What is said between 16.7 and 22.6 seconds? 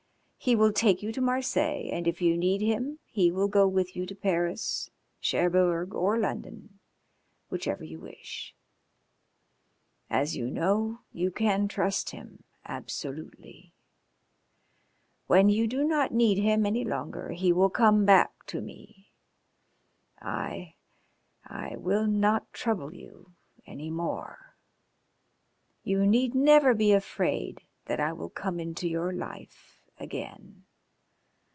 longer, he will come back to me. I I will not